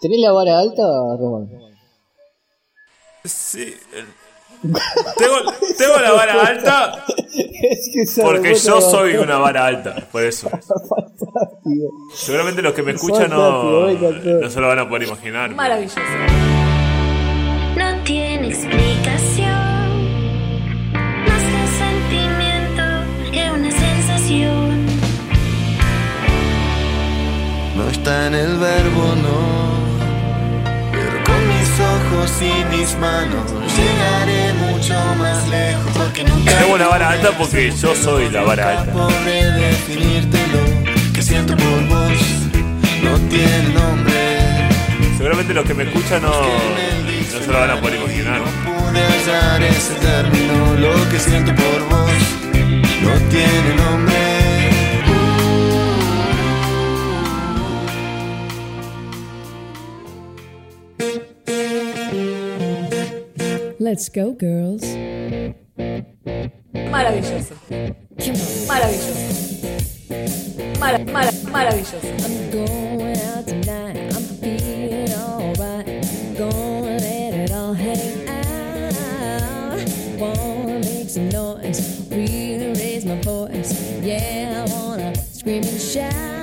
[0.00, 0.82] ¿Tenés la vara alta,
[1.18, 1.48] Román?
[3.24, 3.74] Sí.
[4.62, 7.04] Tengo, tengo la vara alta
[7.62, 10.48] es que porque yo soy una vara alta, por eso.
[10.50, 11.90] Fantástico.
[12.14, 15.54] Seguramente los que me escuchan no, no se lo van a poder imaginar.
[15.54, 16.00] Maravilloso.
[17.76, 19.46] No tiene explicación,
[20.92, 22.82] más que un sentimiento
[23.32, 24.86] que una sensación.
[27.76, 29.47] No está en el verbo, no.
[32.18, 35.84] Ojos y mis manos llegaré mucho más lejos.
[35.94, 38.92] Porque nunca Tengo una vara alta porque yo soy la vara alta.
[38.92, 42.12] podré definirte lo que siento por vos.
[43.02, 44.68] No tiene nombre.
[45.16, 48.40] Seguramente los que me escuchan no, no se lo van a poder imaginar.
[48.64, 50.74] Pude hallar ese término.
[50.78, 52.10] Lo que siento por vos
[53.02, 54.37] no tiene nombre.
[63.88, 64.82] Let's go, girls.
[66.74, 67.54] Maravilloso.
[68.68, 69.14] Maravilloso.
[70.78, 71.96] Mara, mara, maravilloso.
[72.22, 73.96] I'm going out tonight.
[74.14, 75.86] I'm feeling alright.
[76.36, 79.80] Gonna let it all hang out.
[80.20, 82.06] Wanna make some noise.
[82.10, 83.72] Really raise my voice.
[84.02, 86.37] Yeah, I wanna scream and shout.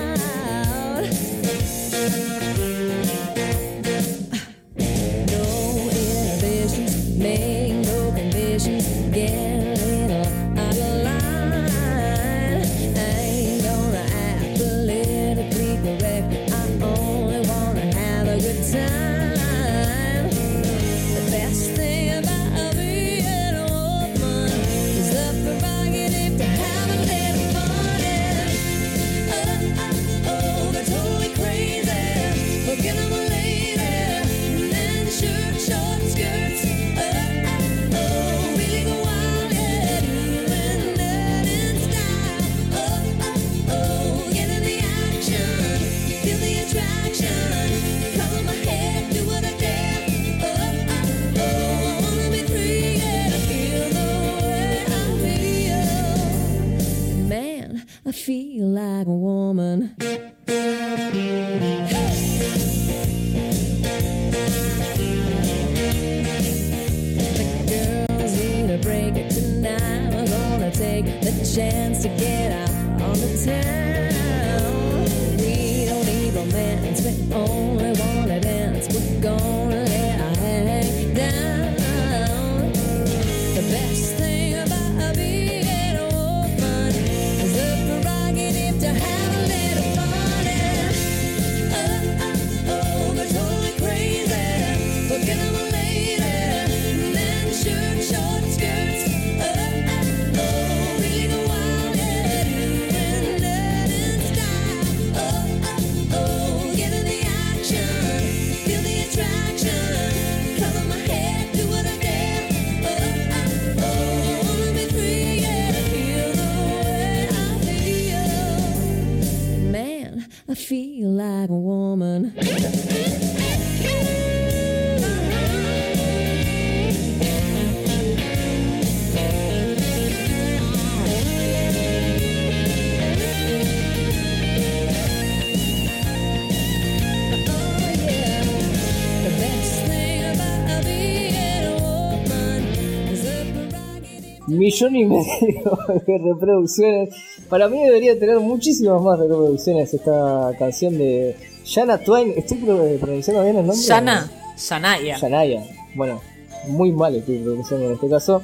[144.75, 147.09] Millón y medio de reproducciones.
[147.49, 152.33] Para mí debería tener muchísimas más reproducciones esta canción de Shana Twain.
[152.35, 153.81] ¿Estoy pro- pronunciando bien el nombre?
[153.81, 154.29] Shana.
[154.57, 155.17] Shanaya.
[155.17, 155.63] Shanaya.
[155.95, 156.21] Bueno,
[156.67, 158.41] muy mal estoy pronunciando en este caso.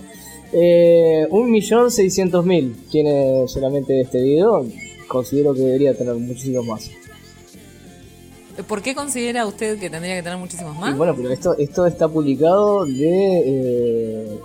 [0.54, 4.66] Eh, un millón seiscientos mil tiene solamente este video.
[5.10, 6.90] Considero que debería tener muchísimos más.
[8.68, 10.98] ¿Por qué considera usted que tendría que tener muchísimos Y más?
[10.98, 13.42] bueno, pero esto, esto está publicado de...
[13.46, 14.40] eh,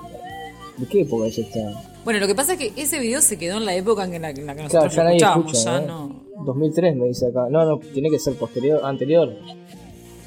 [0.77, 1.83] ¿De qué época ya está?
[2.05, 4.31] Bueno, lo que pasa es que ese video se quedó en la época en la,
[4.31, 5.53] en la que Claro, nosotros ya lo nadie escuchábamos.
[5.53, 6.09] escucha, ya ¿no?
[6.37, 6.45] no.
[6.45, 7.47] 2003 me dice acá.
[7.51, 9.33] No, no, tiene que ser posterior, anterior.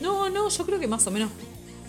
[0.01, 1.29] No, no, yo creo que más o menos.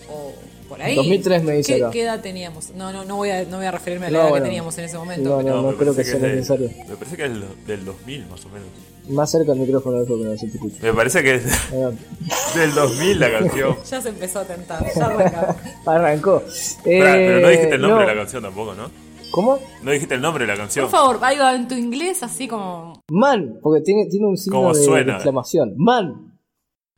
[0.09, 0.31] O
[0.69, 0.95] por ahí.
[0.95, 1.91] 2003 me dice ¿Qué, acá.
[1.91, 2.71] qué edad teníamos?
[2.75, 4.43] No, no, no voy a, no voy a referirme a la No, edad bueno.
[4.45, 5.29] que teníamos en ese momento.
[5.29, 6.69] No, pero- no, no creo que parece sea es de- necesario.
[6.87, 8.67] me parece que es del, del 2000 más o menos.
[9.09, 10.77] Más cerca del micrófono de que no se te escucha.
[10.81, 11.43] Me parece que es
[12.55, 13.75] del 2000 la canción.
[13.89, 15.55] Ya se empezó a tentar, ya.
[15.85, 16.41] Arrancó.
[16.85, 18.07] Pará, pero no dijiste el nombre no.
[18.09, 18.89] de la canción tampoco, ¿no?
[19.31, 19.59] ¿Cómo?
[19.81, 20.85] No dijiste el nombre de la canción.
[20.85, 23.01] Por favor, algo en tu inglés así como.
[23.09, 25.05] Man, porque tiene, tiene un signo ¿Cómo de, suena?
[25.13, 25.73] de exclamación.
[25.77, 26.37] Man.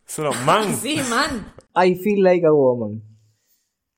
[0.05, 0.75] Solo man.
[0.81, 1.53] Sí, man.
[1.75, 3.01] I feel like a woman.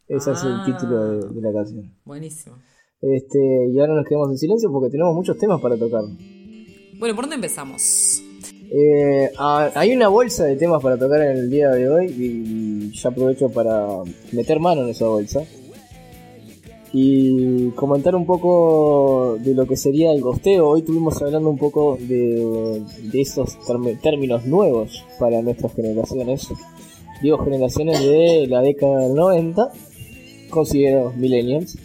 [0.07, 0.63] Ese es el Ah.
[0.65, 1.91] título de, de la canción.
[2.05, 2.57] Buenísimo.
[3.01, 6.03] Este, y ahora nos quedamos en silencio porque tenemos muchos temas para tocar.
[6.97, 8.23] Bueno, ¿por dónde empezamos?
[8.71, 13.09] Eh, hay una bolsa de temas para tocar en el día de hoy y ya
[13.09, 13.87] aprovecho para
[14.31, 15.41] meter mano en esa bolsa
[16.93, 20.69] y comentar un poco de lo que sería el gosteo.
[20.69, 22.81] Hoy estuvimos hablando un poco de,
[23.11, 23.57] de esos
[24.01, 26.47] términos nuevos para nuestras generaciones.
[27.21, 29.71] Digo generaciones de la década del 90,
[30.49, 31.77] considero millennials,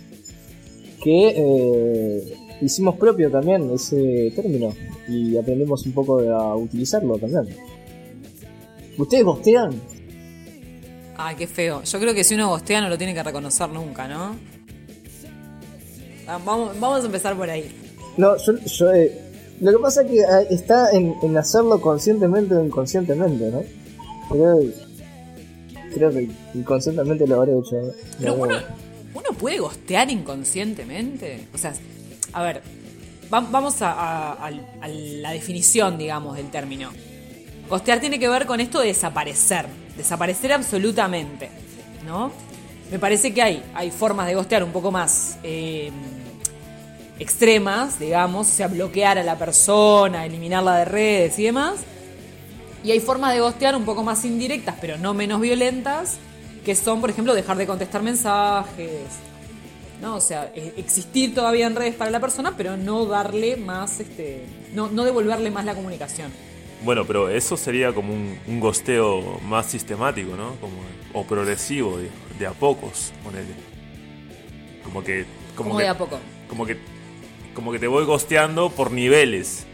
[1.02, 4.72] que eh, hicimos propio también ese término
[5.08, 7.48] y aprendimos un poco a utilizarlo también.
[8.98, 9.72] ¿Ustedes gostean?
[11.16, 11.82] Ay, qué feo.
[11.82, 14.36] Yo creo que si uno gostea no lo tiene que reconocer nunca, ¿no?
[16.26, 17.70] Ah, Vamos, vamos a empezar por ahí.
[18.16, 19.12] No, yo, yo, eh,
[19.60, 23.62] lo que pasa es que eh, está en, en hacerlo conscientemente o inconscientemente, ¿no?
[24.30, 24.60] Pero
[25.94, 27.76] creo que inconscientemente lo habré hecho.
[27.76, 27.92] ¿no?
[28.18, 28.54] Pero No, uno,
[29.14, 31.48] uno puede gostear inconscientemente.
[31.54, 31.74] O sea,
[32.32, 32.62] a ver,
[33.32, 34.50] va- vamos a,
[34.88, 36.90] la definición, digamos, del término.
[37.68, 39.66] Gostear tiene que ver con esto de desaparecer.
[39.96, 41.48] Desaparecer absolutamente.
[42.06, 42.32] ¿No?
[42.90, 45.92] Me parece que hay, hay formas de gostear un poco más eh,
[47.18, 51.74] extremas, digamos, o sea, bloquear a la persona, eliminarla de redes y demás.
[52.82, 56.16] Y hay formas de gostear un poco más indirectas, pero no menos violentas,
[56.64, 59.02] que son, por ejemplo, dejar de contestar mensajes.
[60.00, 60.16] ¿No?
[60.16, 64.44] O sea, e- existir todavía en redes para la persona, pero no darle más, este,
[64.74, 66.30] no, no devolverle más la comunicación.
[66.82, 70.54] Bueno, pero eso sería como un, un gosteo más sistemático, ¿no?
[70.60, 70.74] Como,
[71.12, 72.08] o progresivo, de,
[72.38, 73.48] de a pocos, ponele.
[74.84, 75.24] Como que.
[75.54, 76.18] Como Como que, de a poco.
[76.48, 76.78] Como que,
[77.54, 79.66] como que te voy gosteando por niveles.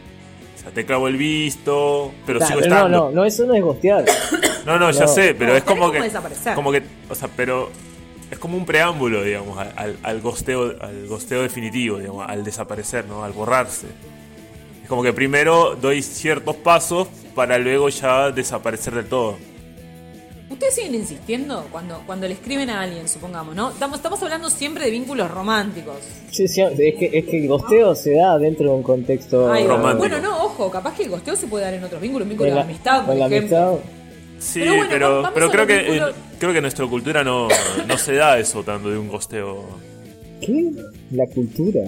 [0.57, 2.99] O sea, te clavo el visto, pero Nah, sigo pero no, estando.
[2.99, 4.05] no, no, eso no es gostear.
[4.67, 5.07] No, no, ya No.
[5.07, 5.99] sé, pero No, es como que.
[5.99, 6.55] como desaparecer.
[6.57, 6.83] Como que.
[7.09, 7.71] O sea, pero.
[8.31, 13.23] Es como un preámbulo, digamos, al, al, gosteo, al gosteo definitivo, digamos, al desaparecer, ¿no?
[13.23, 13.87] Al borrarse.
[14.83, 19.37] Es como que primero doy ciertos pasos para luego ya desaparecer del todo.
[20.49, 23.71] ¿Ustedes siguen insistiendo cuando, cuando le escriben a alguien, supongamos, ¿no?
[23.71, 25.97] Estamos, estamos hablando siempre de vínculos románticos.
[26.31, 29.67] Sí, sí, es, que, es que el gosteo se da dentro de un contexto Ay,
[29.67, 29.99] Romántico.
[29.99, 32.49] bueno, no, ojo, capaz que el gosteo se puede dar en otros vínculos, un vínculo
[32.49, 33.37] en de la- amistad, por ejemplo.
[33.59, 33.73] amistad.
[34.39, 34.77] Sí, Pero
[35.23, 36.03] bueno, pero, creo que
[36.39, 37.49] creo que en nuestra cultura no,
[37.87, 39.65] no se da eso tanto de un gosteo.
[40.41, 40.71] ¿Qué?
[41.13, 41.81] La cultura.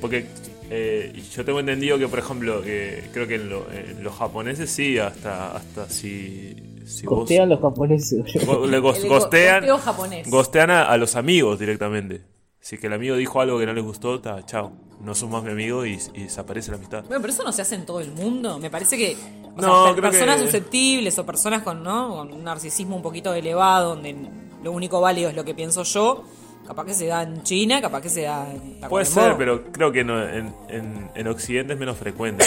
[0.00, 0.26] Porque
[0.70, 4.70] eh, yo tengo entendido que, por ejemplo, que creo que en, lo- en los japoneses
[4.70, 6.54] sí, hasta, hasta si,
[6.86, 8.22] si vos- Gostean los japoneses.
[8.46, 10.30] go- le go- gostean, gosteo japonés.
[10.30, 12.20] gostean a, a los amigos directamente.
[12.60, 14.72] Si que el amigo dijo algo que no les gustó, ta, chao.
[15.00, 17.04] No sos más mi amigo y, y desaparece la amistad.
[17.06, 18.58] Bueno, pero eso no se hace en todo el mundo.
[18.58, 19.16] Me parece que
[19.56, 22.16] o No, sea, per- creo personas que- susceptibles o personas con, ¿no?
[22.16, 24.16] con un narcisismo un poquito elevado, donde
[24.62, 26.24] lo único válido es lo que pienso yo,
[26.66, 29.92] capaz que se da en China, capaz que se da en Puede ser, pero creo
[29.92, 32.44] que no- en, en, en Occidente es menos frecuente.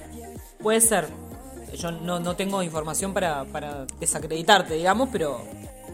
[0.62, 1.06] Puede ser.
[1.76, 5.40] Yo no, no tengo información para, para desacreditarte, digamos, pero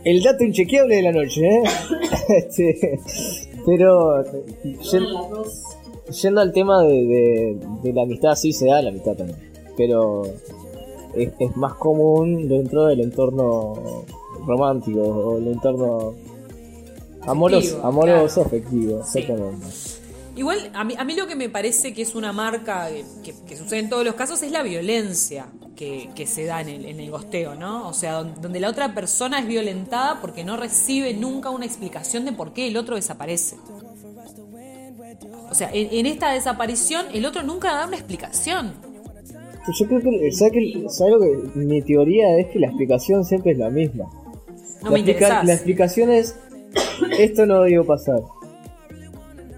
[0.04, 1.62] El dato inchequeable de la noche, ¿eh?
[2.28, 3.00] Este,
[3.66, 4.22] pero
[4.82, 5.08] yen-
[6.22, 9.38] yendo al tema de, de- de la amistad, sí se da la amistad también.
[9.76, 10.22] Pero
[11.14, 14.04] es, es más común dentro del entorno
[14.46, 16.14] romántico o el entorno
[17.26, 18.46] amoroso, amoroso claro.
[18.48, 19.18] afectivo, Sí.
[19.20, 19.66] exactamente.
[20.36, 22.88] Igual, a mí, a mí lo que me parece que es una marca
[23.22, 26.84] que, sucede en todos los casos es la violencia que, que se da en el,
[26.86, 27.88] en el gosteo, ¿no?
[27.88, 32.24] O sea, don- donde la otra persona es violentada porque no recibe nunca una explicación
[32.24, 33.56] de por qué el otro desaparece.
[35.50, 38.72] O sea, en, en esta desaparición el otro nunca da una explicación.
[39.78, 40.84] Yo creo que, ¿sabes qué?
[40.88, 41.14] ¿Sabes
[41.54, 44.04] que mi teoría es que la explicación siempre es la misma.
[44.82, 46.36] No la, me explica- la explicación es
[47.18, 48.20] esto no debió pasar.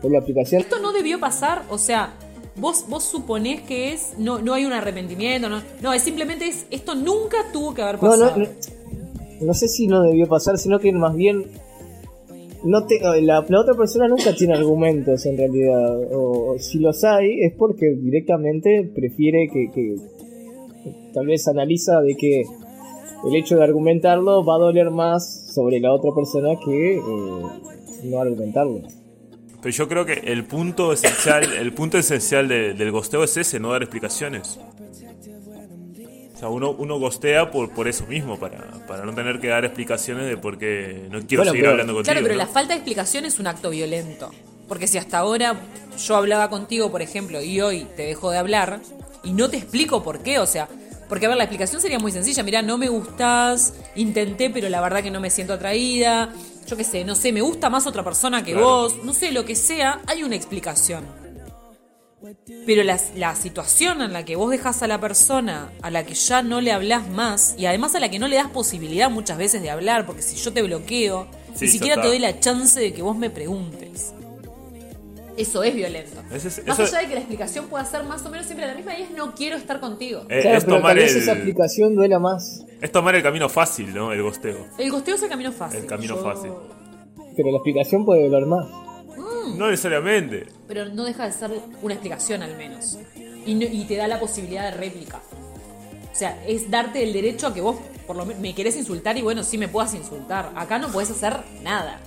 [0.02, 2.12] Pero la aplicación Esto no debió pasar, o sea,
[2.56, 6.66] vos, vos suponés que es, no, no hay un arrepentimiento, no, no, es simplemente es,
[6.70, 8.36] esto nunca tuvo que haber No, pasado.
[8.36, 8.48] no, no,
[9.40, 11.46] no sé si no debió pasar, sino que más bien
[12.66, 17.40] no te, la, la otra persona nunca tiene argumentos en realidad, o, si los hay
[17.42, 19.94] es porque directamente prefiere que, que
[21.14, 22.42] tal vez analiza de que
[23.28, 27.00] el hecho de argumentarlo va a doler más sobre la otra persona que eh,
[28.04, 28.82] no argumentarlo.
[29.62, 33.58] Pero yo creo que el punto esencial, el punto esencial de- del gosteo es ese,
[33.58, 34.60] no dar explicaciones.
[36.36, 39.64] O sea, uno, uno gostea por, por eso mismo, para, para no tener que dar
[39.64, 42.12] explicaciones de por qué no quiero Bueno, seguir pero- hablando contigo.
[42.12, 42.38] Claro, pero ¿no?
[42.38, 44.30] la falta de explicación es un acto violento.
[44.68, 45.56] Porque si hasta ahora
[45.96, 48.80] yo hablaba contigo, por ejemplo, y hoy te dejo de hablar
[49.24, 50.68] y no te explico por qué, o sea,
[51.08, 52.42] Porque, a ver, la explicación sería muy sencilla.
[52.42, 56.32] Mirá, no me gustás, intenté, pero la verdad que no me siento atraída.
[56.66, 58.66] Yo qué sé, no sé, me gusta más otra persona que Claro.
[58.66, 59.04] vos.
[59.04, 61.04] No sé, lo que sea, hay una explicación.
[62.66, 66.14] Pero la, la situación en la que vos dejas a la persona a la que
[66.14, 69.38] ya no le hablas más y además a la que no le das posibilidad muchas
[69.38, 72.78] veces de hablar, porque si yo te bloqueo, Sí, ni siquiera te doy la chance
[72.80, 74.12] de que vos me preguntes.
[75.36, 76.22] Eso es violento.
[76.32, 78.74] Es- más eso- allá de que la explicación pueda ser más o menos siempre la
[78.74, 80.22] misma y es no quiero estar contigo.
[80.30, 82.64] Eh, Claro, es, pero tomar tal vez esa el, aplicación duela más.
[82.80, 84.12] es tomar el camino fácil, ¿no?
[84.12, 84.66] El gosteo.
[84.78, 85.80] El gosteo es el camino fácil.
[85.80, 86.50] El camino Yo- fácil.
[87.36, 88.66] Pero la explicación puede doler más.
[89.54, 90.46] No necesariamente.
[90.66, 91.50] Pero no deja de ser
[91.82, 92.98] una explicación al menos.
[93.46, 95.20] Y, no- y te da la posibilidad de réplica.
[96.12, 97.76] O sea, es darte el derecho a que vos
[98.06, 100.50] por lo menos me querés insultar y bueno, sí me puedas insultar.
[100.54, 102.00] Acá no puedes hacer nada.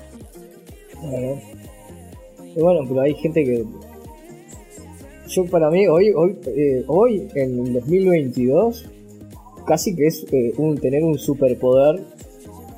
[1.00, 1.42] Claro.
[2.56, 3.66] Y bueno, pero hay gente que.
[5.28, 8.86] Yo, para mí, hoy, hoy, eh, hoy en el 2022,
[9.68, 12.02] casi que es eh, un, tener un superpoder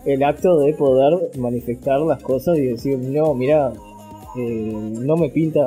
[0.05, 3.71] el acto de poder manifestar las cosas y decir, no, mira,
[4.38, 5.61] eh, no me pinta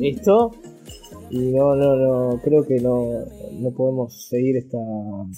[0.00, 0.54] esto
[1.30, 4.78] y no, no, no, creo que no, no podemos seguir esta,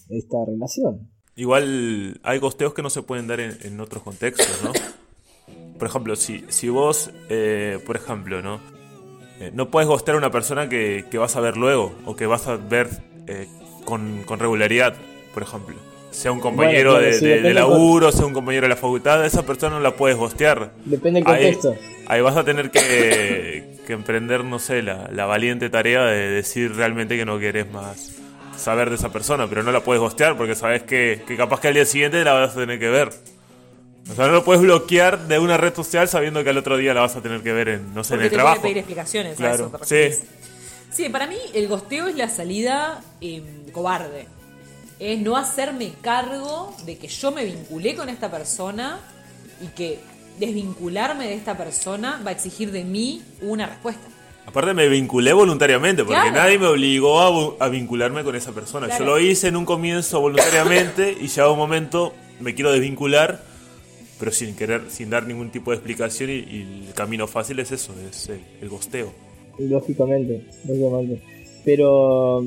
[0.09, 1.09] esta relación.
[1.37, 4.73] Igual hay gosteos que no se pueden dar en, en otros contextos, ¿no?
[5.79, 8.61] Por ejemplo, si, si vos, eh, por ejemplo, ¿no?
[9.41, 12.27] Eh, no puedes gostear a una persona que, que vas a ver luego o que
[12.27, 12.89] vas a ver
[13.27, 13.49] eh,
[13.87, 14.95] con, con regularidad,
[15.33, 15.77] por ejemplo.
[16.11, 19.81] Sea un compañero claro, de, laburo, sea un compañero de la facultad, esa persona no
[19.81, 20.73] la puedes gostear.
[20.85, 21.77] Depende del contexto.
[22.07, 26.75] ahí vas a tener que, que emprender, no sé, la, la valiente tarea de decir
[26.75, 28.13] realmente que no querés más
[28.57, 31.69] saber de esa persona, pero no la puedes gostear porque sabes que, que capaz que
[31.69, 33.11] al día siguiente la vas a tener que ver.
[34.11, 36.93] O sea, no lo puedes bloquear de una red social sabiendo que al otro día
[36.93, 38.57] la vas a tener que ver en, no sé, en el te trabajo.
[38.61, 39.79] puede pedir explicaciones a Claro, eso.
[39.87, 40.23] te sí.
[40.91, 44.27] Sí, para mí el gosteo es la salida eh, cobarde.
[45.01, 49.01] Es no hacerme cargo de que yo me vinculé con esta persona
[49.63, 49.99] y que
[50.39, 54.03] desvincularme de esta persona va a exigir de mí una respuesta.
[54.47, 56.37] Aparte me vinculé voluntariamente, porque Claro.
[56.37, 57.21] nadie me obligó
[57.61, 58.87] a, vincularme con esa persona.
[58.87, 59.05] Claro.
[59.05, 63.43] Yo lo hice en un comienzo voluntariamente y ya un momento me quiero desvincular,
[64.19, 67.71] pero sin querer, sin dar ningún tipo de explicación y, y el camino fácil es
[67.73, 69.13] eso, es el, el gosteo.
[69.59, 71.23] Lógicamente, lógicamente.
[71.65, 72.45] Pero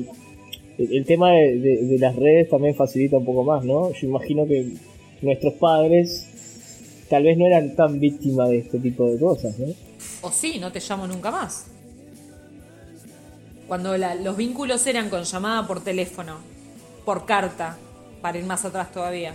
[0.78, 3.92] el, tema de las redes también facilita un poco más, ¿no?
[3.92, 4.72] Yo imagino que
[5.22, 6.28] nuestros padres
[7.08, 9.66] tal vez no eran tan víctimas de este tipo de cosas, ¿no?
[10.22, 11.66] O sí, no te llamo nunca más.
[13.68, 16.36] Cuando la- los vínculos eran con llamada por teléfono,
[17.04, 17.78] por carta,
[18.20, 19.34] para ir más atrás todavía.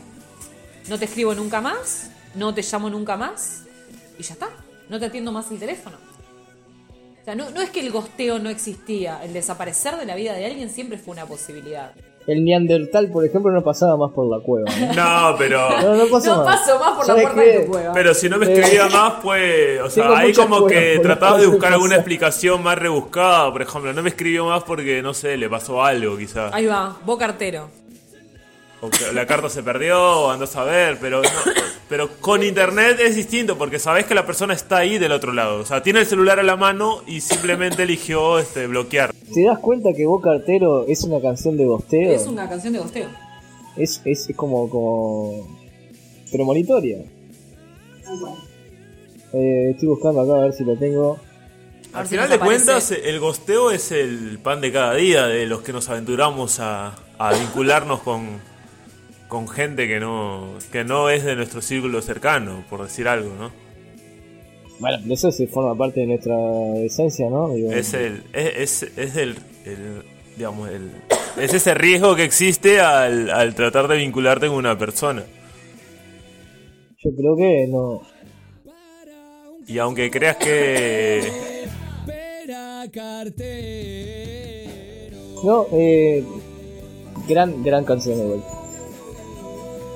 [0.89, 3.63] No te escribo nunca más, no te llamo nunca más
[4.17, 4.49] y ya está.
[4.89, 5.97] No te atiendo más el teléfono.
[7.29, 10.47] Sea, no, no es que el gosteo no existía, el desaparecer de la vida de
[10.47, 11.91] alguien siempre fue una posibilidad.
[12.25, 14.93] El Neandertal, por ejemplo, no pasaba más por la cueva, ¿no?
[15.31, 15.69] No, pero...
[15.83, 16.59] No, no pasó No más.
[16.59, 17.47] paso más por la ¿Sabes puerta qué?
[17.51, 17.93] de tu cueva.
[17.93, 21.71] Pero si no me escribía más, pues, o sea, ahí como que tratabas de buscar
[21.73, 25.83] alguna explicación más rebuscada, por ejemplo, no me escribió más porque, no sé, le pasó
[25.83, 26.51] algo quizás.
[26.51, 27.69] Ahí va, vos cartero.
[28.81, 31.29] O que la carta se perdió, o andás a ver, pero no-
[31.89, 35.59] pero con internet es distinto porque sabés que la persona está ahí del otro lado.
[35.59, 39.11] O sea, tiene el celular a la mano y simplemente eligió este bloquear.
[39.33, 42.11] ¿Te das cuenta que Vos Cartero es una canción de gosteo?
[42.11, 43.09] Es una canción de gosteo.
[43.75, 45.45] es, es como, como
[46.31, 46.99] premonitoria.
[49.33, 51.19] Eh, estoy buscando acá a ver si la tengo.
[51.93, 52.65] Al si final de aparece.
[52.65, 56.95] cuentas, el gosteo es el pan de cada día de los que nos aventuramos a,
[57.17, 58.39] a vincularnos con,
[59.29, 63.51] con gente que no, que no es de nuestro círculo cercano, por decir algo, ¿no?
[64.79, 66.35] Bueno, pero eso se forma parte de nuestra
[66.83, 67.49] esencia, ¿no?
[67.53, 70.03] Digo, Es el, es, es, es el, el-
[70.35, 70.91] digamos, el,
[71.41, 75.23] es ese riesgo que existe al, al tratar de vincularte con una persona.
[77.01, 78.01] Yo creo que no.
[79.67, 81.67] Y aunque creas que
[85.43, 86.23] No, eh.
[87.27, 88.47] Gran, gran canción vuelta.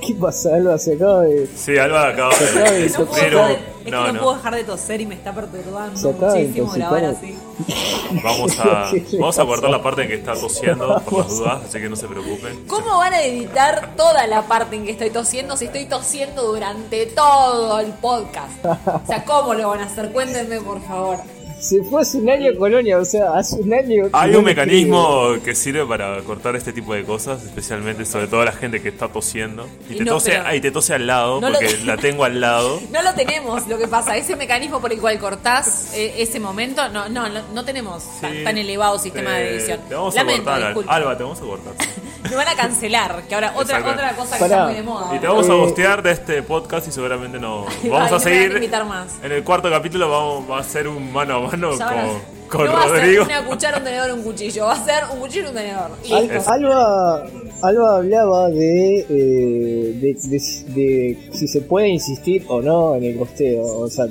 [0.07, 0.77] ¿Qué pasa, Alba?
[0.77, 1.47] Se acaba de.
[1.55, 4.19] sí, Alba acaba Se acaba de de No puedo sufrir dejar de- es que no,
[4.21, 7.33] puedo dejar de toser y me está perturbando Se acaba de muchísimo grabar intoxicar.
[7.33, 8.19] así.
[8.23, 11.37] Vamos a, ¿Qué le vamos a cortar la parte en que está tosiendo por las
[11.37, 12.65] dudas, así que no se preocupen.
[12.67, 17.05] ¿Cómo van a editar toda la parte en que estoy tosiendo si estoy tosiendo durante
[17.07, 18.65] todo el podcast?
[18.65, 20.11] O sea, ¿cómo lo van a hacer?
[20.11, 21.17] Cuéntenme, por favor.
[21.63, 24.09] Se fue hace un año a Colonia, o sea, hace un año.
[24.11, 28.43] Hay un me mecanismo que sirve para cortar este tipo de cosas, especialmente sobre todo
[28.43, 29.65] la gente que está tosiendo.
[29.89, 31.77] Y Y te, no, tose, pero- ah, y te tose al lado, No lo- porque
[31.85, 32.81] la tengo al lado.
[32.91, 34.17] No lo tenemos, lo que pasa.
[34.17, 38.33] Ese mecanismo por el cual cortás eh, ese momento, no, no, no, no tenemos tan,
[38.33, 38.43] Sí.
[38.43, 39.79] tan elevado sistema Te- de edición.
[39.87, 40.93] Te vamos Lamento, a cortar.
[40.95, 41.73] Alba, te vamos a cortar.
[42.29, 45.13] Me van a cancelar, que ahora otra, otra cosa que está muy de moda.
[45.15, 45.57] Y te vamos a Eh.
[45.57, 47.65] gostear de este podcast y seguramente no.
[47.83, 48.51] Ay, Vamos no a me van a seguir.
[48.53, 49.07] invitar más.
[49.23, 52.03] En el cuarto capítulo vamos, va a ser un mano a mano Ya van a-
[52.49, 53.25] con, con no va a Rodrigo.
[53.25, 54.65] ser una cuchara, un tenedor, un cuchillo.
[54.65, 55.91] Va a ser un cuchillo y un tenedor.
[56.07, 56.51] Y Al- listo.
[56.51, 57.25] Alba,
[57.61, 63.17] Alba hablaba de, eh, de, de- de si se puede insistir o no en el
[63.17, 64.05] gosteo, o sea,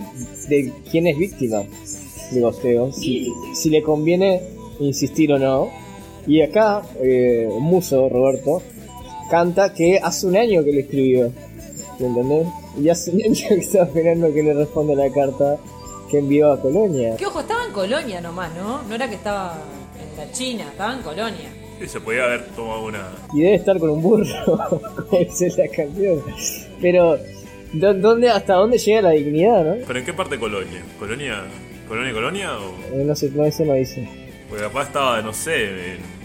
[0.49, 1.63] de quién es víctima
[2.33, 4.41] de gosteo, si, si le conviene
[4.81, 5.69] insistir o no.
[6.27, 8.63] Y acá, eh, Muso, Roberto,
[9.31, 11.33] canta que hace un año que le escribió,
[11.99, 12.47] ¿me entendés?
[12.81, 15.59] Y hace un año que está esperando que le responda la carta
[16.12, 17.16] que envió a Colonia.
[17.16, 18.83] Que ojo, estaba en Colonia nomás, ¿no?
[18.83, 19.59] No era que estaba
[19.99, 21.49] en la China, estaba en Colonia.
[21.83, 23.09] Y se podía haber tomado una.
[23.35, 26.23] y debe estar con un burro, como dice la canción.
[26.81, 27.19] Pero,
[27.73, 29.76] ¿dó- ¿dónde, ¿hasta dónde llega la dignidad, no?
[29.85, 30.81] ¿Pero en qué parte de Colonia?
[30.99, 31.42] ¿Colonia?
[31.88, 32.50] ¿Colonia, Colonia?
[32.59, 32.95] O...
[32.95, 34.09] Eh, No sé, no, eso no dice.
[34.49, 35.64] Porque capaz estaba, no sé,
[35.95, 36.22] en-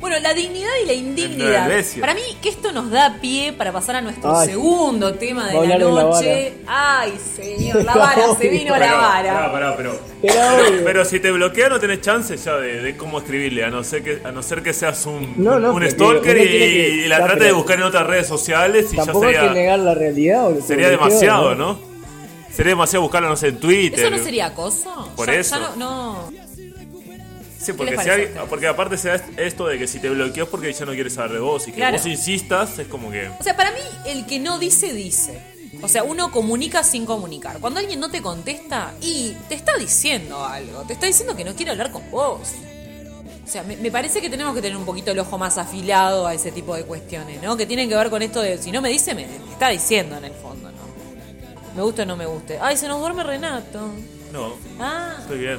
[0.00, 1.70] Bueno, la dignidad y la la indignidad.
[2.00, 4.48] Para mí que esto nos da pie para pasar a nuestro Ay.
[4.48, 6.54] segundo tema de la de la noche.
[6.66, 9.32] Ay, señor, la vara, se vino la Pará, vara.
[9.34, 10.36] pará, pará, pero, Pero,
[10.84, 14.02] pero si te bloquea no tenés chance ya de, de cómo escribirle, a no ser
[14.02, 16.88] que, a no ser que seas un, No, no, un pero stalker y, tiene que-
[16.88, 19.38] y la trate pero- de buscar en otras redes sociales y ya tampoco hay que
[19.40, 20.46] sería, negar la realidad.
[20.50, 21.78] o- sería demasiado, ¿no?
[22.52, 24.00] Sería demasiado buscarlo, no sé, en Twitter.
[24.00, 25.10] ¿Eso no sería acoso?
[25.16, 25.58] Por Ya- ya eso.
[25.76, 26.45] no, no.
[27.66, 30.50] Sí, ¿Qué porque, si hay- aparte se da esto de que si te bloqueó es
[30.50, 31.96] porque ya no quiere saber de vos y que Claro.
[31.98, 33.28] vos insistas es como que...
[33.28, 35.40] O sea, para mí, el que no dice, dice.
[35.82, 37.58] O sea, uno comunica sin comunicar.
[37.60, 41.54] Cuando alguien no te contesta y te está diciendo algo, te está diciendo que no
[41.54, 42.40] quiere hablar con vos.
[43.44, 46.26] O sea, me, me parece que tenemos que tener un poquito el ojo más afilado
[46.26, 47.56] a ese tipo de cuestiones, ¿no?
[47.56, 50.16] Que tienen que ver con esto de, si no me dice, me, me está diciendo
[50.16, 51.74] en el fondo, ¿no?
[51.76, 52.58] Me gusta o no me guste.
[52.60, 53.90] Ay, se nos duerme Renato.
[54.32, 55.14] No, Ah.
[55.20, 55.58] estoy bien.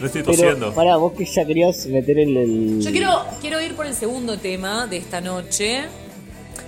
[0.00, 0.74] No estoy pero, tosiendo.
[0.74, 2.36] pará, vos que ya querías meter el.
[2.36, 5.84] el- Yo quiero, quiero ir por el segundo tema de esta noche.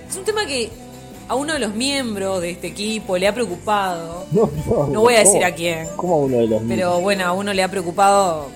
[0.09, 0.69] Es un tema que
[1.27, 4.25] a uno de los miembros de este equipo le ha preocupado.
[4.31, 5.87] No, no, No voy a decir a quién.
[5.95, 8.47] ¿Cómo a uno de los Pero bueno, a uno le ha preocupado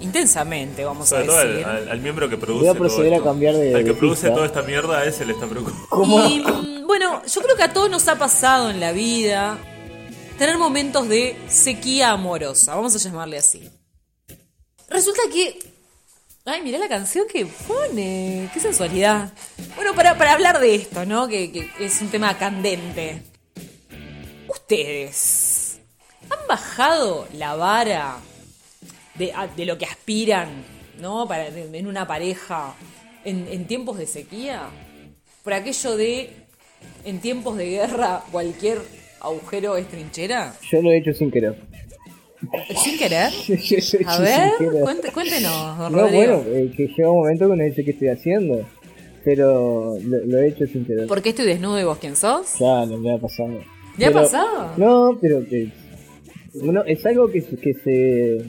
[0.00, 1.66] intensamente, vamos Sobre a todo al, decir.
[1.66, 3.28] al- al miembro que produce Voy a todo proceder a esto.
[3.28, 4.34] cambiar de- Al que de produce pista.
[4.34, 5.86] toda esta mierda, a ese le está preocupando.
[5.88, 6.26] ¿Cómo?
[6.26, 9.56] Y mm, bueno, yo creo que a todos nos ha pasado en la vida
[10.38, 13.70] tener momentos de sequía amorosa, vamos a llamarle así.
[14.88, 15.58] Resulta que...
[16.46, 19.32] Ay, mirá la canción que pone, qué sensualidad.
[19.76, 21.26] Bueno, para, para hablar de esto, ¿no?
[21.26, 23.22] Que, que es un tema candente.
[24.46, 25.78] Ustedes,
[26.28, 28.18] ¿han bajado la vara
[29.14, 30.64] de, de lo que aspiran,
[30.98, 31.26] ¿no?
[31.26, 32.74] Para, en una pareja
[33.24, 34.68] en tiempos de sequía?
[35.42, 36.46] Por aquello de,
[37.04, 38.82] en tiempos de guerra, cualquier
[39.24, 40.54] agujero es trinchera.
[40.70, 41.54] Yo lo he hecho sin querer.
[42.82, 43.30] Sin querer.
[43.48, 44.50] Yo- yo A ver,
[45.14, 46.42] cuéntenos, don No, Rodrigo.
[46.42, 48.66] bueno, eh, que llega un momento que uno dice qué estoy haciendo.
[49.24, 51.06] Pero lo, lo he hecho sin querer.
[51.06, 52.58] ¿Por qué estoy desnudo y vos quién sos?
[52.60, 53.58] Ya, no me ha pasado.
[53.96, 54.72] ¿Ya ha pasado?
[54.76, 55.68] No, pero que.
[56.62, 58.44] Bueno, es algo que, que se.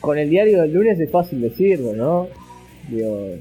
[0.00, 2.28] Con el diario del lunes es fácil decirlo, ¿no?
[2.90, 3.36] Digo,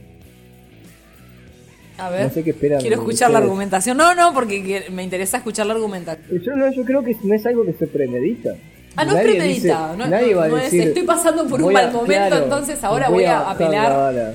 [1.97, 2.81] A ver, no sé qué esperan.
[2.81, 3.95] quiero escuchar la argumentación.
[3.97, 6.39] No, no, porque que- me interesa escuchar la argumentación.
[6.41, 8.55] Yo, no, yo creo que no es algo que se premedita.
[8.95, 11.03] Ah, no es Nadie premeditado, dice- no- nadie no- va a no es, decir, estoy
[11.03, 13.89] pasando por un voy mal momento, entonces ahora voy a bajar apelar.
[13.91, 14.33] la vara.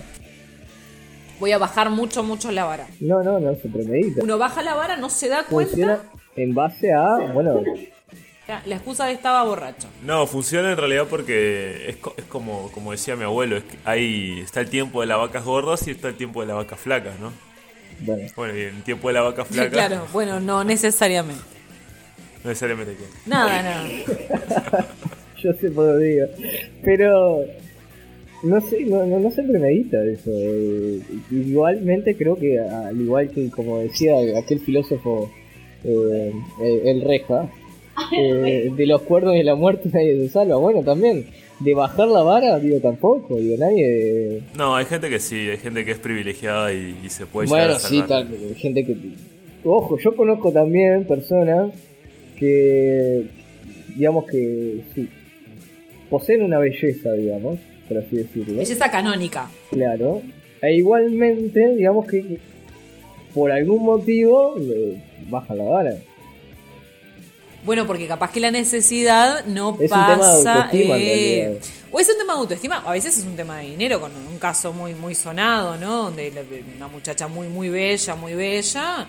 [1.40, 2.86] Voy a bajar mucho, mucho la vara.
[3.00, 4.22] No, no, no se premedita.
[4.24, 5.70] Uno baja la vara, no se da cuenta.
[5.70, 5.98] Funciona
[6.36, 7.62] en base a, bueno,
[8.64, 9.88] La excusa de estaba borracho.
[10.04, 13.76] No, funciona en realidad porque es, co- es como, como decía mi abuelo, es que
[13.84, 16.80] ahí está el tiempo de las vacas gordas y está el tiempo de las vacas
[16.80, 17.30] flacas, ¿no?
[18.00, 18.22] Bueno.
[18.36, 21.42] Bueno, y el tiempo de la vaca Sí, flaca claro, bueno, no necesariamente.
[22.44, 23.04] no necesariamente que...
[23.30, 23.88] Nada, nada.
[25.42, 26.26] yo sé por lo digo.
[26.82, 27.44] Pero
[28.42, 30.30] no sé, no, no, no se premedita eso.
[30.32, 35.30] eh, igualmente creo que al igual que como decía aquel filósofo
[35.84, 36.32] eh,
[36.62, 37.48] eh, el Reja,
[38.16, 40.56] eh, de los cuernos y de la muerte nadie se salva.
[40.56, 41.26] Bueno, también
[41.60, 44.42] de bajar la vara, digo tampoco, digo nadie.
[44.56, 47.66] No, hay gente que sí, hay gente que es privilegiada y, y se puede llegar
[47.68, 48.96] Bueno, a sí, tal, gente que.
[49.64, 51.72] Ojo, yo conozco también personas
[52.36, 53.26] que,
[53.96, 55.08] digamos que sí,
[56.08, 58.58] poseen una belleza, digamos, por así decirlo.
[58.58, 59.50] Belleza canónica.
[59.70, 60.22] Claro.
[60.62, 62.38] E igualmente, digamos que
[63.34, 64.56] por algún motivo
[65.28, 65.96] baja la vara.
[67.64, 70.68] Bueno, porque capaz que la necesidad no Es un tema de pasa.
[70.72, 74.00] eh, o es un tema de autoestima, o a veces es un tema de dinero,
[74.00, 76.04] con un caso muy muy sonado, ¿no?
[76.04, 76.42] Donde la-
[76.76, 79.08] una muchacha muy muy bella, muy bella,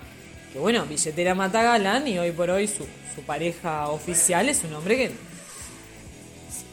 [0.51, 2.85] que bueno, billetera mata galán y hoy por hoy su,
[3.15, 5.11] su pareja oficial es un hombre que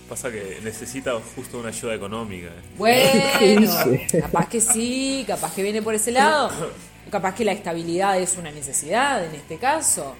[0.08, 2.50] Pasa que necesita justo una ayuda económica.
[2.78, 3.68] Bueno,
[4.20, 6.50] capaz que sí, capaz que viene por ese lado.
[7.10, 10.16] Capaz que la estabilidad es una necesidad en este caso.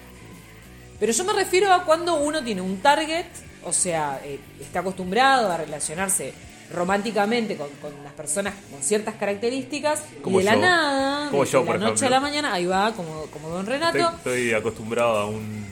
[0.99, 3.25] Pero yo me refiero a cuando uno tiene un target,
[3.63, 6.33] o sea, eh, está acostumbrado a relacionarse
[6.73, 10.61] románticamente con, con las personas con ciertas características Como y de la yo.
[10.61, 12.07] nada, Como de yo, la por noche ejemplo.
[12.07, 13.97] a la mañana, ahí va, como, como don Renato.
[13.97, 15.65] Estoy, estoy acostumbrado a un,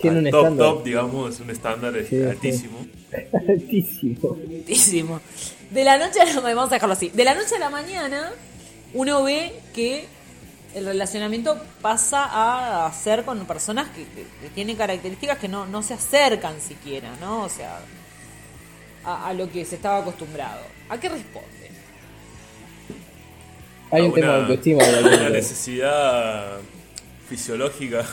[0.00, 0.66] Tiene al un top estándar.
[0.68, 2.22] top, digamos, un estándar Sí, sí.
[2.24, 2.86] altísimo.
[3.48, 4.36] Altísimo.
[4.58, 5.20] Altísimo.
[5.70, 7.10] De la noche a la mañana, vamos a dejarlo así.
[7.10, 8.32] De la noche a la mañana,
[8.94, 10.06] uno ve que
[10.74, 15.82] el relacionamiento pasa a ser con personas que, que- que tienen características que no, no
[15.82, 17.42] se acercan siquiera, ¿no?
[17.44, 17.78] O sea,
[19.04, 20.60] a, a lo que se estaba acostumbrado.
[20.88, 21.48] ¿A qué responde?
[23.90, 24.84] Hay A un tema de autoestima.
[24.84, 26.58] de a alguna Una necesidad
[27.28, 28.06] fisiológica.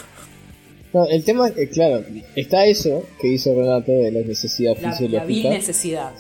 [0.94, 2.04] No, el tema, es claro,
[2.36, 5.50] está eso que hizo Renato de la necesidad La, la fisiológica.
[5.50, 6.12] necesidad.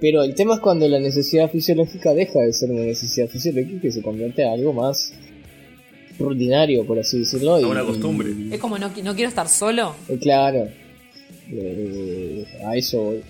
[0.00, 3.92] Pero el tema es cuando la necesidad fisiológica deja de ser una necesidad fisiológica y
[3.92, 5.12] se convierte en algo más
[6.18, 7.60] rutinario, por así decirlo.
[7.60, 8.30] y- una costumbre.
[8.50, 9.94] Es como no, no quiero estar solo.
[10.08, 10.68] y claro,
[11.50, 13.22] eh, a eso voy.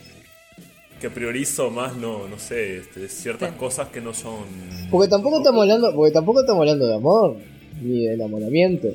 [1.00, 3.56] Que priorizo más, no, no sé, este, ciertas Sí.
[3.58, 4.44] cosas que no son.
[4.90, 7.36] Porque tampoco estamos hablando, porque tampoco estamos hablando de amor,
[7.82, 8.88] ni de enamoramiento.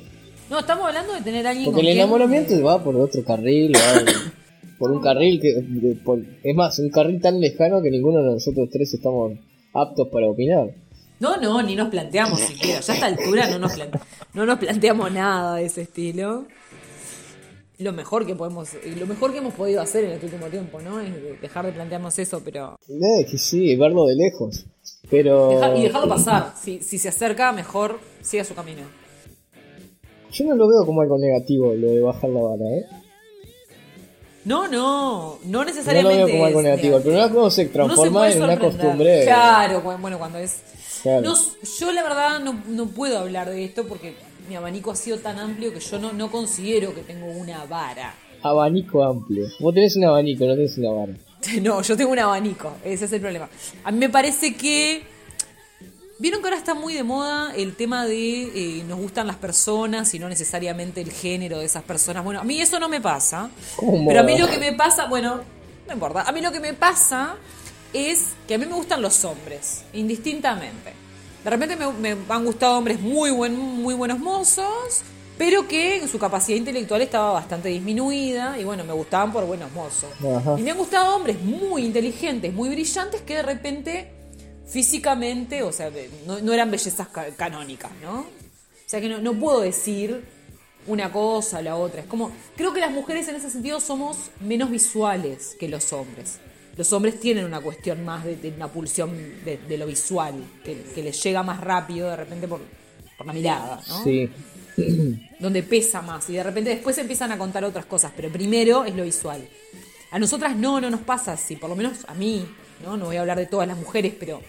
[0.49, 3.21] No, estamos hablando de tener a alguien Porque con el quien- enamoramiento va por otro
[3.25, 4.01] carril, va
[4.79, 8.31] por un carril que, de- por- es más, un carril tan lejano que ninguno de
[8.31, 9.33] nosotros tres estamos
[9.73, 10.69] aptos para opinar.
[11.19, 12.79] No, no, ni nos planteamos siquiera.
[12.79, 13.99] Ya a esta altura no nos, plante-
[14.33, 16.45] no nos planteamos nada de ese estilo.
[17.79, 20.99] Lo mejor que podemos, lo mejor que hemos podido hacer en este último tiempo, ¿no?
[20.99, 24.65] Es de- dejar de plantearnos eso, pero Eh, que sí, verlo de lejos.
[25.09, 26.53] Pero dejar- y dejarlo pasar.
[26.61, 28.81] Si, si se acerca, mejor siga su camino.
[30.31, 32.85] yo no lo veo como algo negativo lo de bajar la vara, ¿eh?
[34.45, 36.23] No, no, no No lo necesariamente.
[36.25, 36.97] veo como algo es negativo.
[36.97, 39.23] El problema es cómo se se transforma puede en una costumbre.
[39.23, 40.61] Claro, bueno, cuando es.
[41.07, 41.21] Claro.
[41.21, 41.35] No,
[41.79, 44.15] yo la verdad no, no puedo hablar de esto porque
[44.49, 48.13] mi abanico ha sido tan amplio que yo no, no considero que tengo una vara.
[48.43, 49.47] Abanico amplio.
[49.61, 51.13] Vos tenés un abanico, no tenés una vara.
[51.61, 53.47] No, yo tengo un abanico, ese es el problema.
[53.85, 55.03] A mí me parece que...
[56.19, 60.13] Vieron que ahora está muy de moda el tema de eh, nos gustan las personas
[60.15, 62.23] y no necesariamente el género de esas personas.
[62.23, 63.51] Bueno, a mí eso no me pasa.
[63.75, 64.07] ¿Cómo?
[64.07, 65.41] Pero a mí lo que me pasa, bueno,
[65.87, 66.23] no importa.
[66.23, 67.37] A mí lo que me pasa
[67.93, 70.93] es que a mí me gustan los hombres, indistintamente.
[71.43, 75.01] De repente me, me han gustado hombres muy, buen, muy buenos mozos,
[75.37, 80.09] pero que su capacidad intelectual estaba bastante disminuida y bueno, me gustaban por buenos mozos.
[80.19, 80.55] Ajá.
[80.59, 84.11] Y me han gustado hombres muy inteligentes, muy brillantes, que de repente
[84.65, 85.89] físicamente, o sea,
[86.25, 88.19] no, no eran bellezas ca- canónicas, ¿no?
[88.21, 88.25] O
[88.89, 90.25] sea que no, no puedo decir
[90.87, 92.01] una cosa o la otra.
[92.01, 96.39] Es como, creo que las mujeres en ese sentido somos menos visuales que los hombres.
[96.77, 99.11] Los hombres tienen una cuestión más de, de una pulsión
[99.43, 102.61] de, de lo visual, que, que les llega más rápido de repente por,
[103.17, 104.03] por la mirada, ¿no?
[104.03, 104.29] Sí.
[105.39, 108.95] donde pesa más y de repente después empiezan a contar otras cosas, pero primero es
[108.95, 109.47] lo visual.
[110.11, 112.45] A nosotras no, no nos pasa así, por lo menos a mí,
[112.83, 112.95] ¿no?
[112.95, 114.41] No voy a hablar de todas las mujeres, pero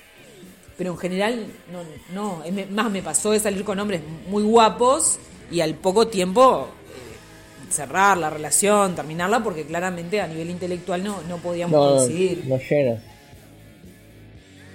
[0.78, 1.82] pero en general no,
[2.14, 5.18] no, más me pasó de salir con hombres muy guapos
[5.50, 6.68] y al poco tiempo
[7.70, 12.44] cerrar la relación, terminarla, porque claramente a nivel intelectual no, no podíamos No, no, coincidir.
[12.46, 13.02] no llena.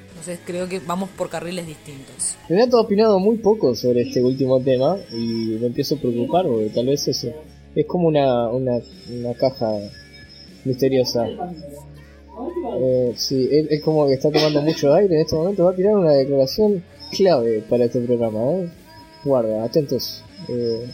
[0.10, 2.36] Entonces creo que vamos por carriles distintos.
[2.48, 6.70] Renato ha opinado muy poco sobre este último tema y me empiezo a preocupar porque
[6.70, 7.30] tal vez eso
[7.76, 8.80] es como una, una,
[9.10, 9.70] una caja
[10.64, 11.28] misteriosa.
[12.80, 15.66] Eh, sí, es como que está tomando mucho aire en este momento.
[15.66, 18.40] Va a tirar una declaración clave para este programa.
[18.54, 18.70] ¿eh?
[19.26, 20.86] Guarda, atentos eh,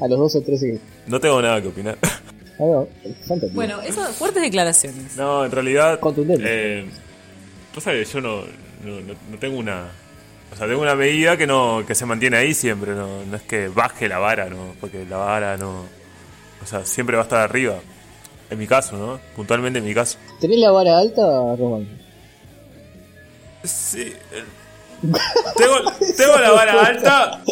[0.00, 0.78] a los dos o tres que...
[1.06, 1.96] No tengo nada que opinar.
[2.60, 2.84] Ah.
[3.52, 5.16] Bueno, esas fuertes declaraciones.
[5.16, 6.00] No, en realidad.
[6.00, 6.44] Contundente.
[6.46, 6.84] Eh,
[7.74, 8.42] pasa que yo no,
[8.84, 9.86] no, no- no tengo una.
[10.52, 12.92] O sea, tengo una medida que no que se mantiene ahí siempre.
[12.96, 14.74] No, no es que baje la vara, no.
[14.80, 15.84] Porque la vara no.
[16.62, 17.76] O sea, siempre va a estar arriba.
[18.50, 19.20] En mi caso, ¿no?
[19.36, 20.18] Puntualmente en mi caso.
[20.40, 21.22] ¿Tenés la vara alta,
[21.56, 21.86] Román?
[23.62, 24.00] Sí.
[24.32, 24.44] eh,
[25.00, 27.42] Tengo, tengo la vara alta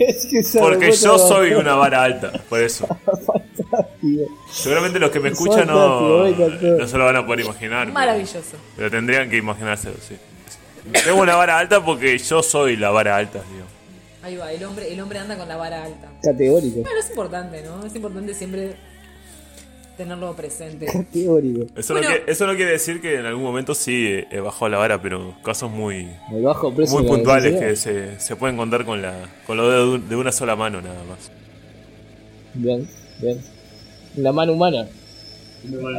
[0.00, 2.32] es que esa porque yo va- soy una vara alta.
[2.48, 2.86] Por eso.
[2.86, 4.22] Fantástico.
[4.50, 7.82] Seguramente los que me escuchan no, no se lo van a poder imaginar.
[7.86, 8.56] pero- Maravilloso.
[8.76, 10.16] Pero tendrían que imaginárselo, sí.
[11.04, 13.66] Tengo una vara alta porque yo soy la vara alta, digo.
[14.22, 16.08] Ahí va, el hombre, el hombre anda con la vara alta.
[16.22, 16.80] Categórico.
[16.80, 17.84] Bueno, es importante, ¿no?
[17.86, 18.76] Es importante siempre
[19.96, 20.86] tenerlo presente.
[20.92, 21.66] Categórico.
[21.76, 22.08] Eso, Bueno.
[22.08, 24.78] no quiere, eso no quiere decir que en algún momento sí eh, he bajado la
[24.78, 26.08] vara, pero casos muy,
[26.42, 29.14] bajo muy la puntuales que se, se pueden contar con la
[29.46, 31.30] con lo de, un- de una sola mano nada más.
[32.54, 32.88] Bien,
[33.20, 33.40] bien.
[34.16, 34.86] La mano humana.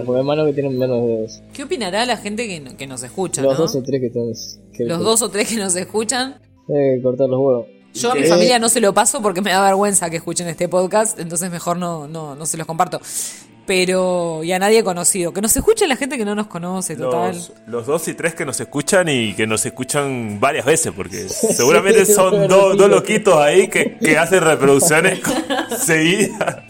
[0.06, 1.42] Porque hay manos que tienen menos dedos.
[1.54, 3.42] ¿Qué opinará la gente que, que nos escucha?
[3.42, 3.60] Los no?
[3.64, 4.60] dos o tres que tenés.
[4.74, 6.40] Que, Los dos o tres que nos escuchan.
[6.70, 7.66] Eh, cortar los huevos.
[7.94, 8.28] Yo a mi ¿Qué?
[8.28, 11.78] familia no se lo paso porque me da vergüenza que escuchen este podcast, entonces mejor
[11.78, 13.02] no, no, no se los comparto.
[13.68, 15.34] Pero, y a nadie conocido.
[15.34, 17.36] Que nos escuche la gente que no nos conoce, total.
[17.36, 21.28] Los, los dos y tres que nos escuchan y que nos escuchan varias veces, porque
[21.30, 25.20] seguramente son dos, dos loquitos ahí que, que hacen reproducciones
[25.86, 26.64] seguidas.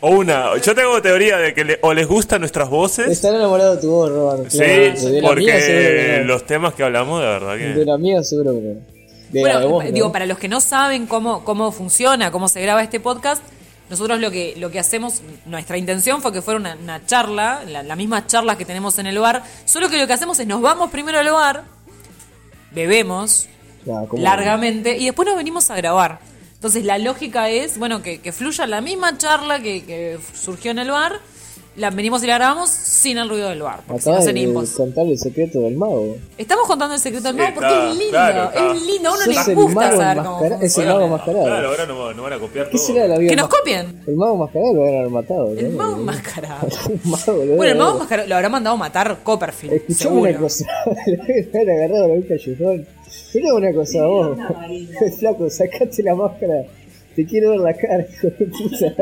[0.00, 0.56] O una.
[0.58, 3.08] Yo tengo teoría de que le- o les gustan nuestras voces.
[3.08, 4.50] Están enamorados de tu voz, Roban.
[4.50, 7.84] Sí, Claro, de porque los temas que hablamos, de verdad De que.
[7.84, 8.68] la mía seguro que no.
[8.68, 8.74] De
[9.32, 9.90] de Bueno, vos, ¿no?
[9.90, 13.42] digo, para los que no saben cómo, cómo funciona, cómo se graba este podcast,
[13.88, 17.82] nosotros lo que, lo que hacemos, nuestra intención fue que fuera una, una charla, la,
[17.82, 20.60] la misma charla que tenemos en el bar, solo que lo que hacemos es nos
[20.60, 21.64] vamos primero al bar,
[22.72, 23.48] bebemos
[24.18, 26.18] largamente y después nos venimos a grabar.
[26.54, 30.80] Entonces la lógica es, bueno, que, que fluya la misma charla que, que surgió en
[30.80, 31.20] el bar,
[31.76, 35.06] la venimos y la grabamos sin el ruido del bar, porque si no de contar
[35.06, 36.16] el secreto del mago.
[36.38, 39.12] Estamos contando el secreto del Sí, mago porque está, es lindo, claro, es lindo, a
[39.12, 40.94] uno le gusta saber cómo enmascara- es el funciona.
[40.94, 41.44] mago mascarado.
[41.44, 42.86] Claro, ahora no, no van a copiar ¿Qué todo.
[42.86, 43.30] será la vida?
[43.30, 44.02] Que nos copien.
[44.06, 45.52] El mago mascarado lo van a haber matado.
[45.52, 45.84] El ¿no?
[45.84, 45.96] mago
[47.44, 49.74] lo Bueno, el mago enmascarado lo habrá mandado matar Copperfield.
[49.74, 50.64] Escuchame una cosa.
[51.06, 52.86] Le han agarrado la callejón.
[53.34, 54.38] Mira una cosa vos.
[55.18, 56.62] Flaco, sacate la máscara.
[57.14, 58.94] Te quiero ver la cara, hijo de puta.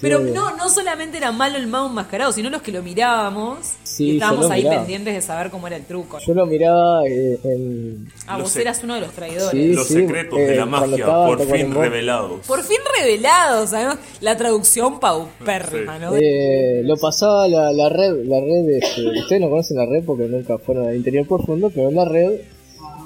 [0.00, 4.04] Pero no, no solamente era malo el mago enmascarado, sino los que lo mirábamos Sí,
[4.04, 4.80] y estábamos ahí miraba.
[4.80, 6.18] pendientes de saber cómo era el truco.
[6.18, 8.08] Yo lo miraba eh, en.
[8.26, 9.50] Ah, Los vos eras uno de los traidores.
[9.50, 9.72] Sí.
[9.72, 12.46] Los secretos de eh, la magia, estaba por fin revelados.
[12.46, 16.14] Por fin revelados, además, la traducción paupérrima, ¿no?
[16.16, 20.24] Eh, lo pasaba la, la red, la red, este, ustedes no conocen la red porque
[20.24, 22.40] nunca fueron al interior profundo, pero la red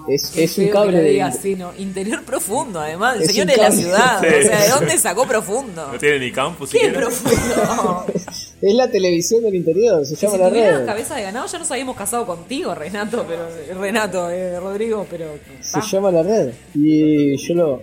[0.09, 1.73] es, es un cable que de, así, ¿no?
[1.79, 4.21] Interior profundo, además, el Es señor de la ciudad.
[4.21, 4.27] Sí.
[4.27, 5.89] O sea, ¿de dónde sacó profundo?
[5.93, 6.99] No tiene ni campus ¿Qué siquiera.
[7.01, 8.07] profundo?
[8.63, 10.87] es la televisión del interior, se Si llama la tuvieras red.
[10.87, 13.49] cabeza de ganado ya nos habíamos casado contigo, Renato, pero
[13.81, 15.27] Renato, eh, Rodrigo, pero
[15.61, 16.51] Se llama la red.
[16.75, 17.83] Y yo lo.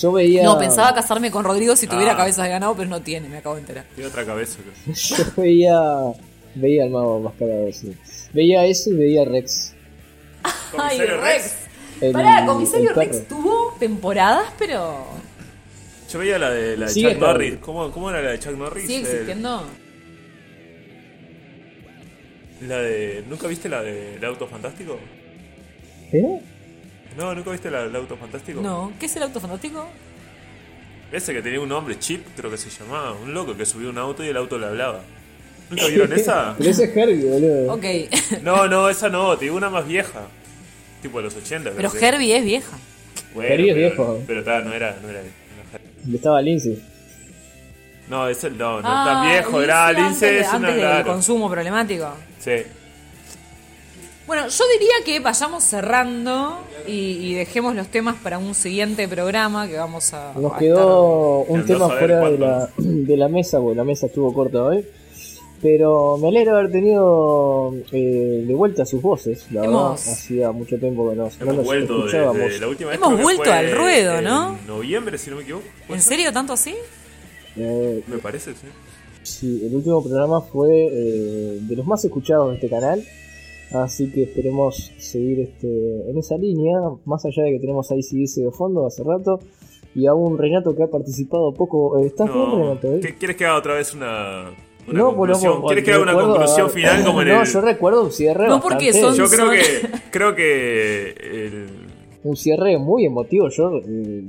[0.00, 0.44] Yo veía.
[0.44, 2.16] No, pensaba casarme con Rodrigo si tuviera Ah.
[2.16, 3.84] cabeza de ganado, pero no tiene, me acabo de enterar.
[3.94, 4.58] Tiene otra cabeza.
[4.62, 4.94] creo.
[4.96, 5.80] Yo veía.
[6.54, 7.92] Veía al mago mascarado, sí.
[8.32, 9.74] Veía eso y veía Rex.
[10.78, 11.54] Ay, Comisario Rex.
[12.00, 12.92] El, Pará, Comisario.
[12.94, 15.06] Rex tuvo temporadas, pero
[16.12, 17.18] Yo veía la de, la de Chuck.
[17.18, 17.56] Norris.
[17.60, 18.86] ¿Cómo, ¿Cómo era la de Chuck Norris?
[18.86, 19.66] sigue El- existiendo.
[22.62, 24.98] la de, ¿Nunca viste la de El Auto Fantástico?
[26.12, 26.40] ¿Eh?
[27.16, 28.60] No, ¿nunca viste la del Auto Fantástico?
[28.60, 29.86] No, ¿qué es el auto fantástico?
[31.10, 33.12] Ese que tenía un nombre, Chip, creo que se llamaba.
[33.12, 35.00] Un loco que subió un auto y el auto le hablaba.
[35.70, 36.54] ¿Nunca vieron esa?
[36.58, 37.72] Pero ese es Herbie, boludo.
[37.74, 37.84] Ok,
[38.42, 40.26] No, no, esa no, te digo una más vieja.
[41.02, 41.70] Tipo de los 80.
[41.76, 42.76] pero Herbie es vieja.
[43.34, 44.22] Bueno, Herbie es pero- viejo.
[44.26, 46.14] Pero no era, no era, no era Herbie.
[46.16, 46.82] Estaba Lindsay.
[48.08, 51.12] No, ese no, no Ah, tan viejo, era Lindsay es antes del claro.
[51.12, 52.08] consumo problemático.
[52.40, 52.52] Sí.
[54.26, 59.66] Bueno, yo diría que vayamos cerrando y, y dejemos los temas para un siguiente programa
[59.68, 60.32] que vamos a.
[60.36, 64.32] Nos a quedó un tema fuera de la, de la mesa, porque la mesa estuvo
[64.34, 64.84] corta hoy.
[65.60, 69.46] Pero me alegra haber tenido eh, de vuelta sus voces.
[69.50, 72.36] La verdad, hacía mucho tiempo que nos, no Hemos nos vuelto escuchábamos.
[72.38, 72.98] desde la última vez.
[73.02, 74.58] Hemos vuelto al ruedo, en ¿no?
[74.68, 75.64] noviembre, si no me equivoco.
[75.66, 76.16] estar- ¿Puede ¿En ser?
[76.16, 76.74] serio tanto así?
[77.56, 78.66] Eh, Me parece, sí.
[79.24, 83.02] sí, el último programa fue eh, de los más escuchados de este canal.
[83.72, 86.78] Así que esperemos seguir este, en esa línea.
[87.04, 89.40] Más allá de que tenemos ahí CDC de fondo hace rato.
[89.94, 91.98] Y a un Renato que ha participado poco.
[91.98, 92.56] Eh, ¿Estás bien, No.
[92.68, 92.94] Renato?
[92.94, 93.00] eh?
[93.02, 94.52] ¿Qué- ¿Quieres que haga otra vez una,
[94.90, 95.52] una No, conclusión?
[95.54, 97.46] bueno, ¿Quieres que haga una recuerdo- conclusión final como en No, el...
[97.48, 98.48] yo recuerdo un cierre.
[98.48, 101.68] No, porque bastante- son- Yo creo son- que creo que el,
[102.24, 103.48] Un cierre muy emotivo.
[103.48, 104.24] Yo eh,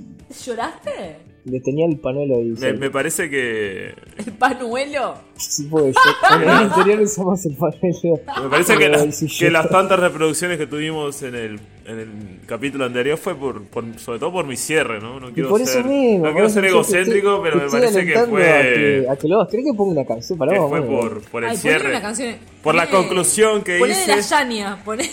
[0.45, 1.17] ¿Lloraste?
[1.49, 2.53] Le tenía el panuelo ahí.
[2.59, 5.15] me, me parece que ¿El panuelo?
[5.38, 5.88] Sí, yo-
[6.35, 8.19] en el interior usamos el panuelo.
[8.43, 9.07] me parece que, la-
[9.39, 12.09] que las tantas reproducciones que tuvimos en el, en el
[12.45, 15.19] capítulo anterior fue por, por- sobre todo por mi cierre, ¿no?
[15.19, 16.25] No quiero por eso ser mismo.
[16.25, 19.27] no quiero eso ser egocéntrico, estoy- pero me parece que fue A que, a que
[19.27, 19.47] lo.
[19.47, 20.38] ¿Querés que ponga una canción?
[20.38, 21.01] Para vos, fue bueno.
[21.01, 21.89] por, por el Ay, poné cierre.
[21.89, 22.35] una canción.
[22.62, 24.01] Por la Poné- conclusión que poné hice.
[24.12, 25.09] de la Yania, poné,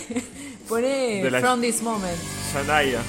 [0.67, 2.17] poné De la- From This Moment.
[2.53, 3.01] Yanaya.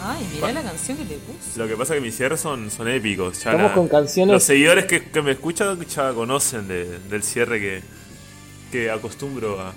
[0.00, 1.58] Ay, mirá la canción que te puse.
[1.58, 3.42] Lo que pasa es que mis cierres son, son épicos.
[3.42, 7.22] Ya Estamos la- con canciones- Los seguidores que, que me escuchan ya conocen de- del
[7.22, 7.82] cierre que,
[8.70, 9.72] que acostumbro a.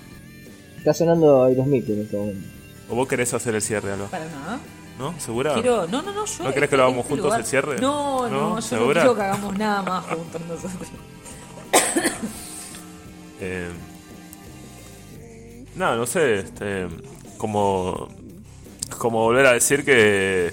[0.78, 2.48] Está sonando Aerosmith en este momento.
[2.88, 4.06] ¿O vos querés hacer el cierre, Alba?
[4.06, 4.60] Para nada.
[4.98, 5.14] ¿No?
[5.18, 5.54] ¿Segura?
[5.54, 6.44] Quiero, no, no, no, yo.
[6.44, 7.80] ¿No querés que lo hagamos juntos el cierre?
[7.80, 8.54] No, no, ¿No?
[8.56, 9.02] yo ¿Segura?
[9.04, 10.88] no quiero que hagamos nada más juntos nosotros.
[13.44, 13.68] Eh,
[15.74, 16.86] no, no sé, este,
[17.38, 18.08] como,
[19.02, 20.52] como volver a decir que,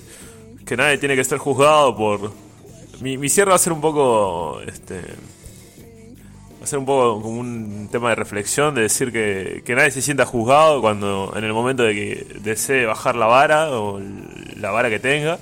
[0.65, 2.31] que nadie tiene que ser juzgado por,
[2.99, 4.59] mi, mi cierre va a ser un poco.
[4.61, 4.95] Este,
[6.59, 9.91] va a ser un poco como un tema de reflexión, de decir que, que nadie
[9.91, 14.01] se sienta juzgado cuando en el momento de que desee bajar la vara o
[14.55, 15.37] la vara que tenga.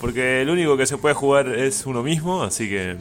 [0.00, 2.96] Porque el único que se puede jugar es uno mismo, así que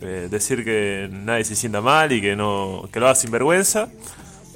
[0.00, 3.88] eh, decir que nadie se sienta mal y que no que lo haga sin vergüenza.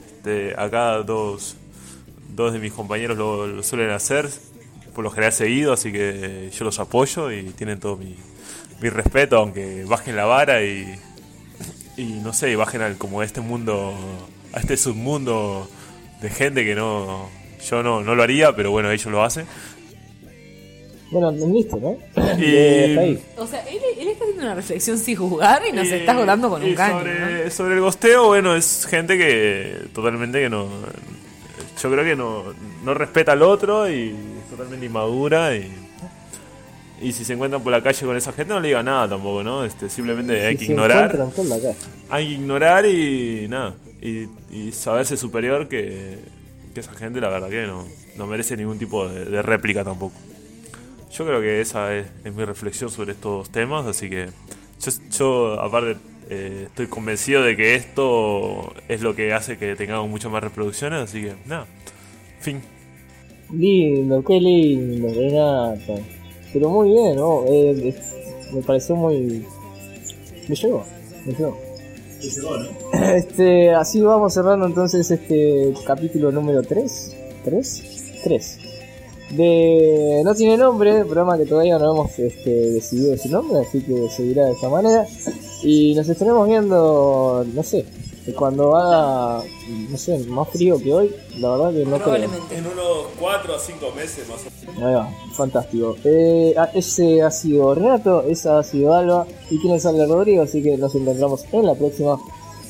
[0.06, 1.56] Este, acá dos,
[2.34, 4.28] dos de mis compañeros lo, lo suelen hacer,
[4.94, 8.16] por lo general seguido, así que yo los apoyo y tienen todo mi,
[8.80, 10.94] mi respeto, aunque bajen la vara y,
[11.96, 13.94] y no sé, y bajen al como a este mundo,
[14.52, 15.68] a este submundo
[16.20, 17.28] de gente que no,
[17.68, 19.46] yo no, no lo haría, pero bueno, ellos lo hacen.
[21.10, 21.98] Bueno, listo, ¿no?
[22.38, 23.22] Y- Eh.
[23.36, 26.48] O sea, él, él está haciendo una reflexión sin juzgar y nos Y- está jugando
[26.48, 27.00] con un caño.
[27.00, 27.50] Sobre, ¿no?
[27.50, 30.68] sobre el gosteo, bueno, es gente que totalmente que no.
[31.82, 32.44] Yo creo que no,
[32.84, 35.56] no respeta al otro y es totalmente inmadura.
[35.56, 35.68] Y,
[37.00, 39.42] y si se encuentran por la calle con esa gente, no le diga nada tampoco,
[39.42, 39.64] ¿no?
[39.64, 41.10] Este, simplemente hay que ignorar.
[41.12, 41.76] encuentran por la calle.
[42.08, 43.74] Hay que ignorar y nada.
[44.00, 46.18] Y, y saberse superior que,
[46.72, 47.84] que esa gente, la verdad, que no,
[48.16, 50.14] no merece ningún tipo de, de réplica tampoco.
[51.10, 54.28] Yo creo que esa es, es mi reflexión sobre estos temas, así que
[54.80, 55.96] yo, yo, aparte
[56.34, 61.00] eh, estoy convencido de que esto es lo que hace que tengamos muchas más reproducciones,
[61.00, 61.66] así que nada,
[62.40, 62.62] fin.
[63.52, 66.02] Lindo, qué lindo, Renato.
[66.52, 67.44] Pero muy bien, ¿no?
[67.46, 67.94] Eh,
[68.54, 69.44] me pareció muy.
[70.48, 70.84] Me llegó,
[71.26, 71.58] me llegó.
[73.14, 77.16] Este, así vamos cerrando entonces este capítulo número 3.
[77.44, 78.22] ¿3?
[78.22, 78.58] 3.
[79.32, 84.08] De No tiene nombre, programa que todavía no hemos este, decidido su nombre, así que
[84.08, 85.06] seguirá de esta manera.
[85.62, 87.84] Y nos estaremos viendo, no sé,
[88.36, 89.44] cuando haga,
[89.90, 92.02] no sé, más frío que hoy, la verdad que no creo.
[92.02, 92.56] Probablemente.
[92.56, 94.82] En unos 4 a 5 meses más o menos.
[94.84, 95.96] Ahí va, fantástico.
[96.04, 100.62] Eh, a- ese ha sido Renato, esa ha sido Alba y quien habla Rodrigo, así
[100.62, 102.18] que nos encontramos en la próxima,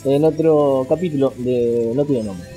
[0.05, 2.49] en otro capítulo de No tiene nombre.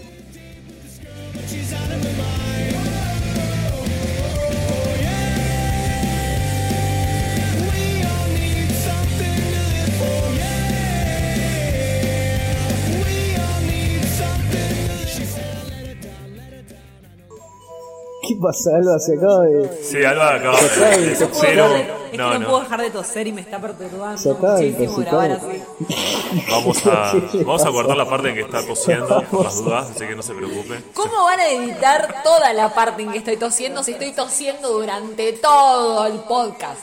[18.35, 18.99] ¿Qué pasa, Alba?
[18.99, 19.83] Se acaba de.
[19.83, 21.11] Sí, Alba acaba Se acaba de de...
[21.19, 21.63] No puedo Cero.
[21.69, 22.47] dejar de- es que No, no, no.
[22.47, 25.29] puedo dejar de toser y me está Se perturbando acaba de muchísimo intoxicar.
[25.29, 26.43] grabar así.
[26.51, 29.55] Vamos a, ¿Qué le vamos a cortar la parte en que está tosiendo, por las
[29.63, 30.83] dudas, así que no se preocupen.
[30.93, 35.33] ¿Cómo van a editar toda la parte en que estoy tosiendo si estoy tosiendo durante
[35.33, 36.81] todo el podcast?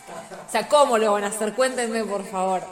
[0.49, 1.53] O sea, ¿cómo lo van a hacer?
[1.55, 2.63] Cuéntenme, por favor.